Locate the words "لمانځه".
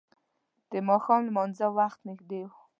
1.27-1.67